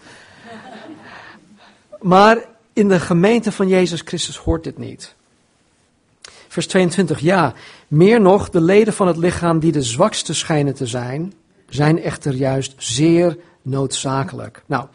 [2.01, 5.15] Maar in de gemeente van Jezus Christus hoort dit niet.
[6.49, 7.55] Vers 22, ja,
[7.89, 11.33] meer nog, de leden van het lichaam die de zwakste schijnen te zijn,
[11.69, 14.63] zijn echter juist zeer noodzakelijk.
[14.67, 14.87] Nou,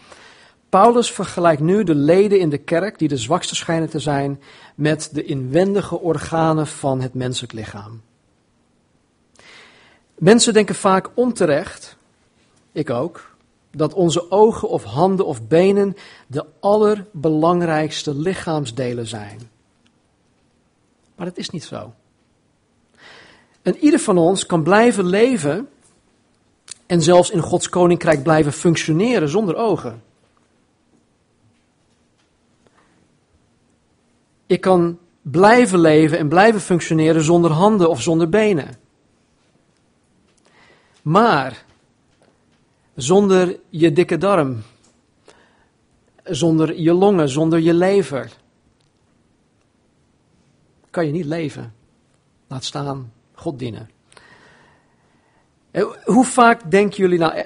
[0.69, 4.41] Paulus vergelijkt nu de leden in de kerk die de zwakste schijnen te zijn
[4.75, 8.01] met de inwendige organen van het menselijk lichaam.
[10.17, 11.97] Mensen denken vaak onterecht,
[12.71, 13.32] ik ook,
[13.75, 15.95] dat onze ogen of handen of benen
[16.27, 19.39] de allerbelangrijkste lichaamsdelen zijn.
[21.15, 21.93] Maar dat is niet zo.
[23.61, 25.69] En ieder van ons kan blijven leven
[26.85, 30.03] en zelfs in Gods koninkrijk blijven functioneren zonder ogen.
[34.45, 38.77] Ik kan blijven leven en blijven functioneren zonder handen of zonder benen.
[41.01, 41.65] Maar
[42.95, 44.61] zonder je dikke darm,
[46.23, 48.31] zonder je longen, zonder je lever,
[50.89, 51.73] kan je niet leven.
[52.47, 53.89] Laat staan, God dienen.
[55.71, 57.45] Eh, hoe vaak denken jullie nou, eh,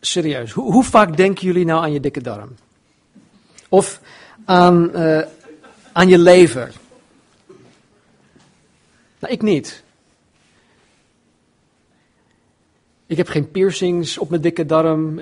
[0.00, 2.54] serieus, hoe, vaak denken jullie nou aan je dikke darm?
[3.68, 4.00] Of
[4.44, 5.22] aan, uh,
[5.92, 6.72] aan je lever?
[9.18, 9.81] Nou, ik niet.
[13.12, 15.14] Ik heb geen piercings op mijn dikke darm.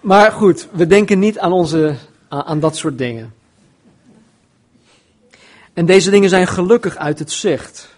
[0.00, 1.94] maar goed, we denken niet aan, onze,
[2.28, 3.34] aan dat soort dingen.
[5.72, 7.94] En deze dingen zijn gelukkig uit het zicht.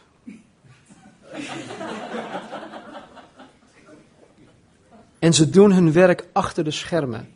[5.18, 7.34] En ze doen hun werk achter de schermen.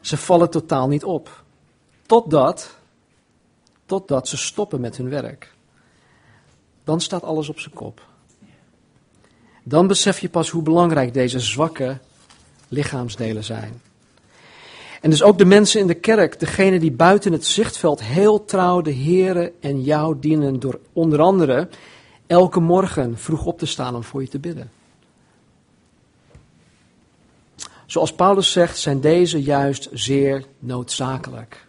[0.00, 1.44] Ze vallen totaal niet op.
[2.06, 2.80] Totdat,
[3.92, 5.52] totdat ze stoppen met hun werk.
[6.84, 8.06] Dan staat alles op zijn kop.
[9.62, 11.98] Dan besef je pas hoe belangrijk deze zwakke
[12.68, 13.80] lichaamsdelen zijn.
[15.00, 18.80] En dus ook de mensen in de kerk, degene die buiten het zichtveld heel trouw
[18.80, 21.68] de Here en jou dienen door onder andere
[22.26, 24.70] elke morgen vroeg op te staan om voor je te bidden.
[27.86, 31.66] Zoals Paulus zegt, zijn deze juist zeer noodzakelijk.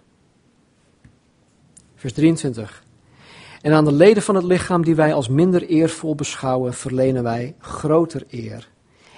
[2.04, 2.84] Vers 23.
[3.62, 7.56] En aan de leden van het lichaam die wij als minder eervol beschouwen, verlenen wij
[7.60, 8.70] groter eer.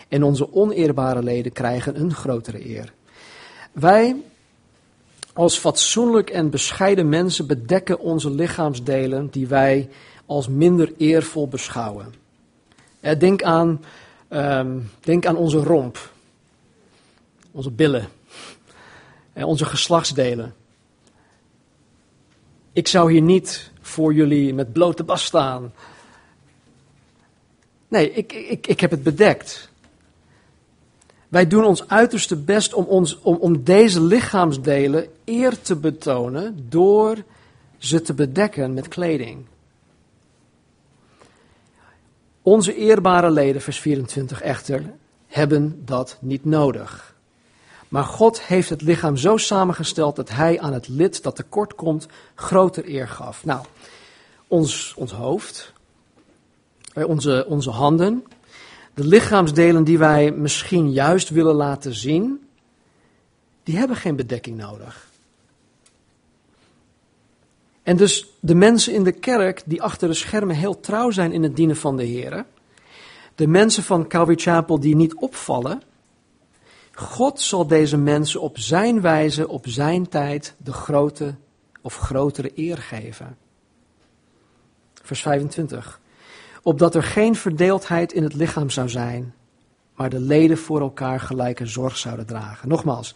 [0.07, 2.93] En onze oneerbare leden krijgen een grotere eer.
[3.71, 4.15] Wij
[5.33, 9.89] als fatsoenlijk en bescheiden mensen bedekken onze lichaamsdelen die wij
[10.25, 12.13] als minder eervol beschouwen.
[13.17, 13.83] Denk aan,
[14.27, 16.11] ehm, denk aan onze romp,
[17.51, 18.07] onze billen,
[19.33, 20.53] onze geslachtsdelen.
[22.75, 25.73] Ik zou hier niet voor jullie met blote bas staan.
[27.87, 29.69] Nee, ik, ik, ik heb het bedekt.
[31.27, 37.23] Wij doen ons uiterste best om, ons, om, om deze lichaamsdelen eer te betonen door
[37.77, 39.45] ze te bedekken met kleding.
[42.41, 44.93] Onze eerbare leden, vers 24 echter,
[45.27, 47.14] hebben dat niet nodig.
[47.95, 52.07] Maar God heeft het lichaam zo samengesteld dat hij aan het lid dat tekort komt
[52.35, 53.45] groter eer gaf.
[53.45, 53.65] Nou,
[54.47, 55.73] ons, ons hoofd,
[56.93, 58.25] eh, onze, onze handen,
[58.93, 62.47] de lichaamsdelen die wij misschien juist willen laten zien,
[63.63, 65.07] die hebben geen bedekking nodig.
[67.83, 71.43] En dus de mensen in de kerk die achter de schermen heel trouw zijn in
[71.43, 72.45] het dienen van de Heer,
[73.35, 75.81] de mensen van Calvary Chapel die niet opvallen,
[76.95, 81.35] God zal deze mensen op zijn wijze, op zijn tijd, de grote
[81.81, 83.37] of grotere eer geven.
[85.03, 85.99] Vers 25
[86.65, 89.33] opdat er geen verdeeldheid in het lichaam zou zijn,
[89.95, 92.69] maar de leden voor elkaar gelijke zorg zouden dragen.
[92.69, 93.15] Nogmaals,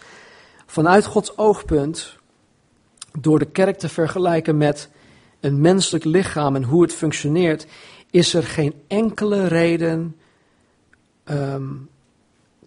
[0.65, 2.17] vanuit Gods oogpunt,
[3.19, 4.89] door de kerk te vergelijken met
[5.39, 7.67] een menselijk lichaam en hoe het functioneert,
[8.11, 10.15] is er geen enkele reden
[11.25, 11.89] um,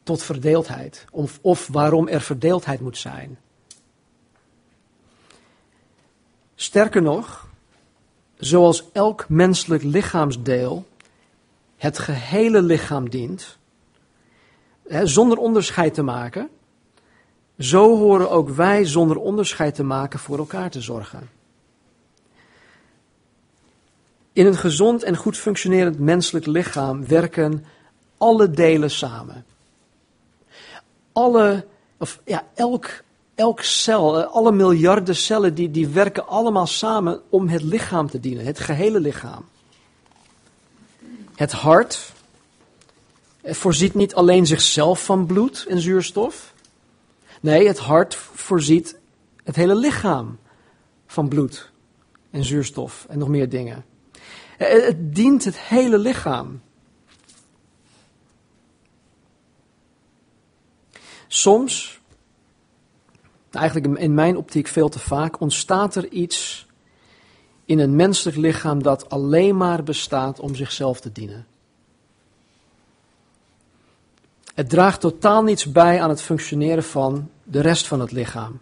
[0.03, 1.05] tot verdeeldheid.
[1.11, 3.39] Of, of waarom er verdeeldheid moet zijn.
[6.55, 7.49] Sterker nog,
[8.37, 10.87] zoals elk menselijk lichaamsdeel
[11.77, 13.59] het gehele lichaam dient,
[14.89, 16.49] hè, zonder onderscheid te maken,
[17.59, 21.31] zo horen ook wij zonder onderscheid te maken voor elkaar te zorgen.
[24.33, 27.65] In een gezond en goed functionerend menselijk lichaam werken
[28.17, 29.45] alle delen samen.
[31.13, 31.67] Alle,
[31.99, 33.03] of ja, elk
[33.35, 38.21] elk cel, eh, alle miljarden cellen, die, die werken allemaal samen om het lichaam te
[38.21, 39.45] dienen, het gehele lichaam.
[41.35, 42.13] Het hart
[43.45, 46.55] voorziet niet alleen zichzelf van bloed en zuurstof.
[47.41, 48.99] Nee, het hart voorziet
[49.45, 50.39] het hele lichaam
[51.07, 51.71] van bloed
[52.31, 53.85] en zuurstof en nog meer dingen.
[54.59, 56.61] Eh, het dient het hele lichaam.
[61.35, 62.01] Soms
[63.51, 66.67] eigenlijk in mijn optiek veel te vaak, ontstaat er iets
[67.65, 71.47] in een menselijk lichaam dat alleen maar bestaat om zichzelf te dienen.
[74.55, 78.59] Het draagt totaal niets bij aan het functioneren van de rest van het lichaam.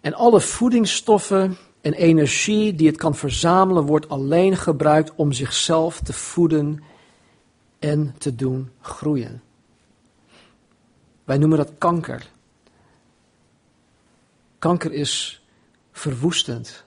[0.00, 6.12] En alle voedingsstoffen en energie die het kan verzamelen, wordt alleen gebruikt om zichzelf te
[6.12, 6.82] voeden
[7.78, 9.44] en te doen groeien.
[11.26, 12.30] Wij noemen dat kanker.
[14.58, 15.42] Kanker is
[15.92, 16.84] verwoestend.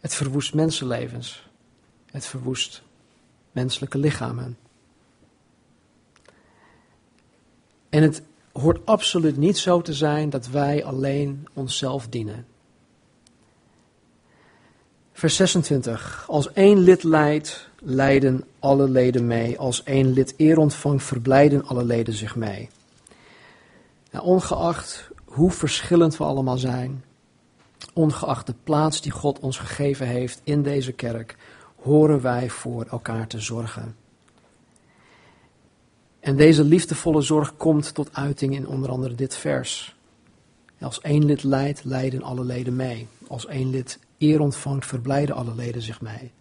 [0.00, 1.48] Het verwoest mensenlevens.
[2.06, 2.82] Het verwoest
[3.52, 4.58] menselijke lichamen.
[7.88, 8.22] En het
[8.52, 12.46] hoort absoluut niet zo te zijn dat wij alleen onszelf dienen.
[15.12, 16.24] Vers 26.
[16.28, 19.58] Als één lid leidt, leiden alle leden mee.
[19.58, 22.68] Als één lid eer ontvangt, verblijden alle leden zich mee.
[24.20, 27.04] Ongeacht hoe verschillend we allemaal zijn,
[27.92, 31.36] ongeacht de plaats die God ons gegeven heeft in deze kerk,
[31.76, 33.96] horen wij voor elkaar te zorgen.
[36.20, 39.96] En deze liefdevolle zorg komt tot uiting in onder andere dit vers.
[40.80, 43.08] Als één lid leidt, leiden alle leden mee.
[43.28, 46.32] Als één lid eer ontvangt, verblijden alle leden zich mee.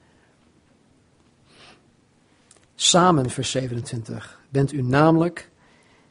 [2.83, 5.49] Samen, vers 27, bent u namelijk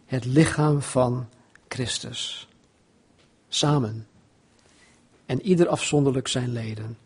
[0.06, 1.28] het lichaam van
[1.68, 2.48] Christus.
[3.48, 4.06] Samen.
[5.26, 6.98] En ieder afzonderlijk zijn leden.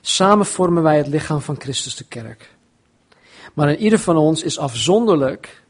[0.00, 2.56] Samen vormen wij het lichaam van Christus de kerk.
[3.54, 5.64] Maar in ieder van ons is afzonderlijk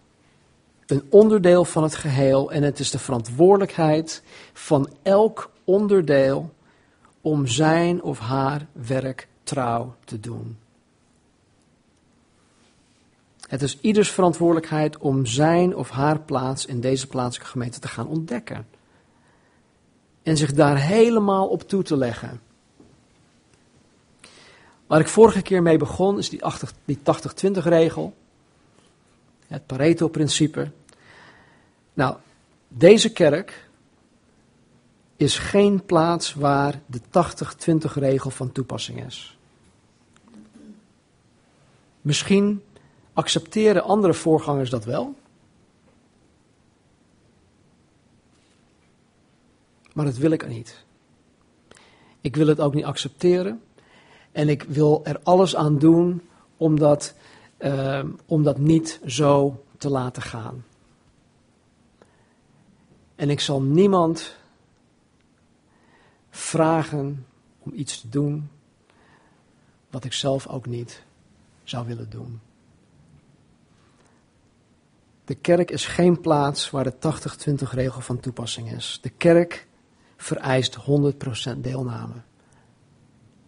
[0.86, 4.22] een onderdeel van het geheel en het is de verantwoordelijkheid
[4.53, 6.55] van elk onderdeel
[7.20, 10.59] om zijn of haar werk trouw te doen.
[13.51, 18.07] Het is ieders verantwoordelijkheid om zijn of haar plaats in deze plaatselijke gemeente te gaan
[18.07, 18.66] ontdekken.
[20.22, 22.40] En zich daar helemaal op toe te leggen.
[24.86, 26.40] Waar ik vorige keer mee begon is die
[26.88, 28.14] 80-20 regel.
[29.46, 30.70] Het Pareto-principe.
[31.94, 32.16] Nou,
[32.68, 33.68] deze kerk
[35.16, 39.38] is geen plaats waar de 80-20 regel van toepassing is.
[42.01, 42.62] Misschien
[43.20, 45.14] accepteren andere voorgangers dat wel.
[49.92, 50.84] Maar dat wil ik niet.
[52.20, 53.62] Ik wil het ook niet accepteren.
[54.32, 56.22] En ik wil er alles aan doen
[56.56, 57.14] om dat,
[57.58, 60.64] uh, om dat niet zo te laten gaan.
[63.16, 64.36] En ik zal niemand
[66.30, 67.26] vragen
[67.58, 68.50] om iets te doen
[69.90, 71.02] wat ik zelf ook niet
[71.64, 72.40] zou willen doen.
[75.30, 76.94] De kerk is geen plaats waar de
[77.50, 78.98] 80-20 regel van toepassing is.
[79.02, 79.66] De kerk
[80.16, 80.78] vereist
[81.54, 82.14] 100% deelname.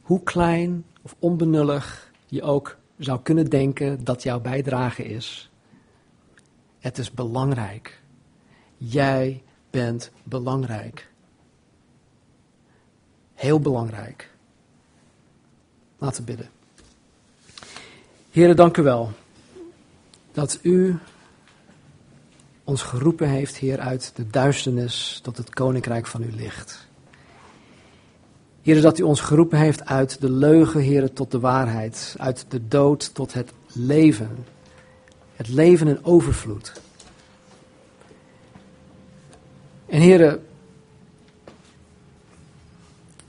[0.03, 5.51] Hoe klein of onbenullig je ook zou kunnen denken dat jouw bijdrage is.
[6.79, 8.03] Het is belangrijk.
[8.77, 11.11] Jij bent belangrijk.
[13.35, 14.31] Heel belangrijk.
[15.99, 16.51] Laten we bidden.
[18.31, 19.13] Heren, dank u wel
[20.33, 20.99] dat u
[22.65, 26.89] ons geroepen heeft, Heer, uit de duisternis tot het koninkrijk van uw licht.
[28.63, 32.69] Heer, dat u ons geroepen heeft uit de leugen, Heer, tot de waarheid, uit de
[32.69, 34.45] dood tot het leven.
[35.37, 36.73] Het leven in overvloed.
[39.87, 40.45] En heren,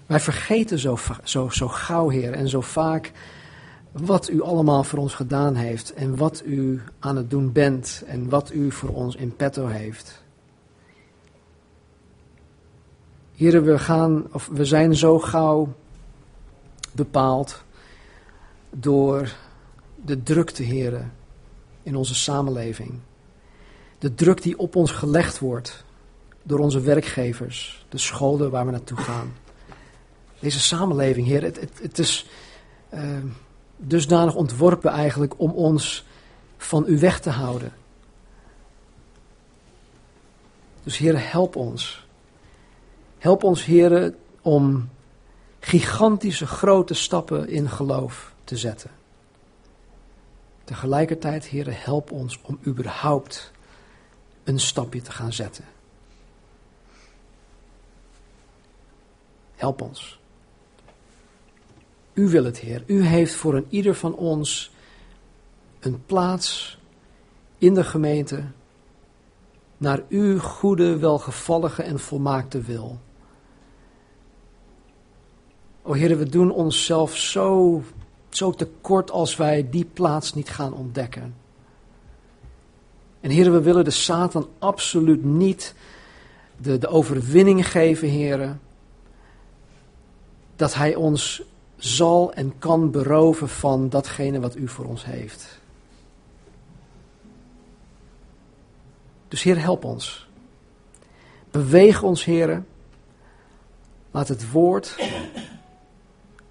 [0.05, 3.11] wij vergeten zo, zo, zo gauw, Heer, en zo vaak
[3.93, 8.29] wat u allemaal voor ons gedaan heeft en wat u aan het doen bent en
[8.29, 10.21] wat u voor ons in petto heeft.
[13.35, 15.73] Heren, we, gaan, of we zijn zo gauw
[16.91, 17.63] bepaald
[18.69, 19.31] door
[20.05, 21.13] de drukte, heren,
[21.83, 22.99] in onze samenleving.
[23.99, 25.83] De druk die op ons gelegd wordt
[26.43, 29.33] door onze werkgevers, de scholen waar we naartoe gaan.
[30.39, 32.29] Deze samenleving, Heer, het, het, is
[32.93, 33.01] uh,
[33.87, 36.05] dusdanig ontworpen eigenlijk om ons
[36.57, 37.73] van u weg te houden.
[40.83, 42.07] Dus Heer, help ons.
[43.17, 44.89] Help ons, Heer, om
[45.59, 48.91] gigantische grote stappen in geloof te zetten.
[50.63, 53.51] Tegelijkertijd, Heer, help ons om überhaupt
[54.43, 55.65] een stapje te gaan zetten.
[59.55, 60.19] Help ons.
[62.13, 62.83] U wil het, Heer.
[62.85, 64.71] U heeft voor een ieder van ons
[65.79, 66.77] een plaats
[67.57, 68.43] in de gemeente
[69.77, 72.99] naar uw goede, welgevallige en volmaakte wil.
[75.81, 77.81] O Heer, we doen onszelf zo,
[78.29, 81.35] zo tekort als wij die plaats niet gaan ontdekken.
[83.19, 85.75] En Heer, we willen de Satan absoluut niet
[86.57, 88.57] de, de overwinning geven, Heer,
[90.55, 91.43] dat hij ons
[91.77, 95.59] zal en kan beroven van datgene wat u voor ons heeft.
[99.27, 100.27] Dus Heer, help ons.
[101.51, 102.63] Beweeg ons, Heer.
[104.11, 104.95] Laat het woord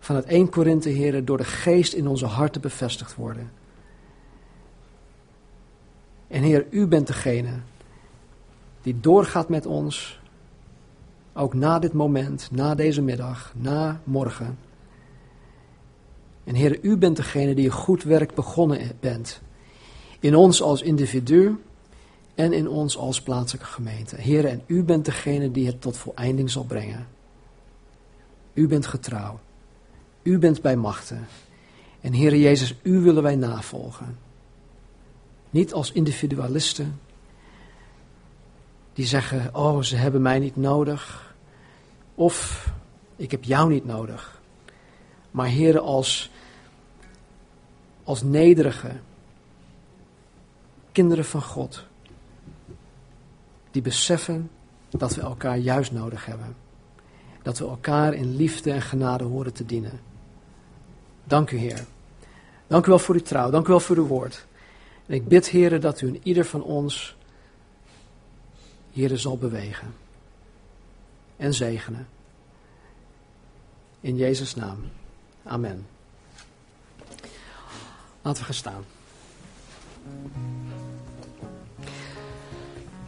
[0.03, 3.51] Vanuit 1 Korinthe, Heer, door de geest in onze harten bevestigd worden.
[6.29, 7.51] En Heer, u bent degene
[8.83, 10.21] die doorgaat met ons,
[11.33, 14.59] ook na dit moment, na deze middag, na morgen.
[16.45, 19.41] En Heer, u bent degene die een goed werk begonnen bent.
[20.21, 21.63] In ons als individu
[22.35, 24.17] en in ons als plaatselijke gemeente.
[24.17, 27.07] Heer, en u bent degene die het tot voleinding zal brengen.
[28.55, 29.41] U bent getrouw.
[30.23, 31.27] U bent bij machten.
[32.01, 34.19] En Heer Jezus, u willen wij navolgen.
[35.51, 37.01] Niet als individualisten
[38.93, 41.35] die zeggen, oh ze hebben mij niet nodig.
[42.15, 42.69] Of
[43.17, 44.41] ik heb jou niet nodig.
[45.31, 46.31] Maar Heer, als,
[48.05, 48.91] als nederige
[50.93, 51.85] kinderen van God.
[53.71, 54.51] Die beseffen
[54.91, 56.57] dat we elkaar juist nodig hebben.
[57.43, 60.01] Dat we elkaar in liefde en genade horen te dienen.
[61.25, 61.85] Dank u, Heer.
[62.67, 63.51] Dank u wel voor uw trouw.
[63.51, 64.47] Dank u wel voor uw woord.
[65.07, 67.17] En ik bid, Heer, dat u in ieder van ons,
[68.93, 69.95] Heer, zal bewegen.
[71.37, 72.09] En zegenen.
[74.01, 74.79] In Jezus' naam.
[75.43, 75.87] Amen.
[78.23, 78.85] Laten we gaan staan.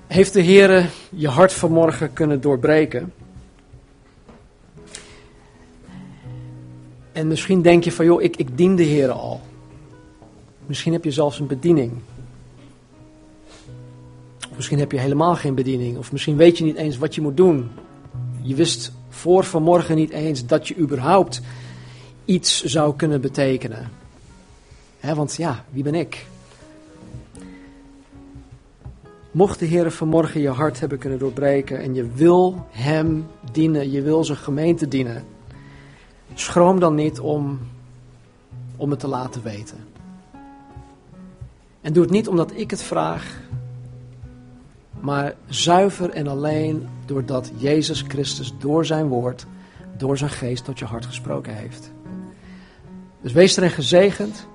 [0.07, 3.12] Heeft de Heer je hart vanmorgen kunnen doorbreken?
[7.12, 9.41] En misschien denk je van, joh, ik, ik dien de Heer al.
[10.67, 11.93] Misschien heb je zelfs een bediening.
[14.51, 15.99] Of misschien heb je helemaal geen bediening.
[15.99, 17.71] Of misschien weet je niet eens wat je moet doen.
[18.43, 21.41] Je wist voor vanmorgen niet eens dat je überhaupt
[22.25, 23.91] iets zou kunnen betekenen.
[25.13, 26.27] Want ja, wie ben ik?
[29.31, 34.03] Mocht de Heer vanmorgen je hart hebben kunnen doorbreken en je wil Hem dienen, je
[34.03, 35.25] wil zijn gemeente dienen,
[36.35, 37.59] schroom dan niet om,
[38.77, 39.79] om het te laten weten.
[41.81, 43.41] En doe het niet omdat ik het vraag,
[45.01, 49.47] maar zuiver en alleen doordat Jezus Christus door zijn woord,
[49.97, 51.91] door zijn geest tot je hart gesproken heeft.
[53.21, 54.47] Dus wees daarin gezegend,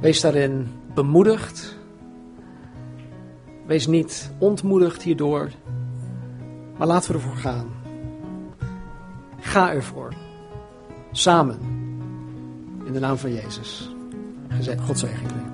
[0.00, 1.76] wees daarin bemoedigd,
[3.66, 5.50] wees niet ontmoedigd hierdoor,
[6.78, 7.66] maar laten we ervoor gaan.
[9.40, 10.12] Ga ervoor,
[11.12, 11.58] samen,
[12.84, 13.94] in de naam van Jezus.
[14.86, 15.49] God zegen.